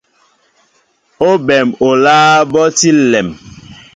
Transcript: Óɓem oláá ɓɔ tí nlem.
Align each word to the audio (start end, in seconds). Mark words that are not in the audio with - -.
Óɓem 1.29 1.67
oláá 1.87 2.35
ɓɔ 2.51 2.61
tí 2.77 2.89
nlem. 2.99 3.29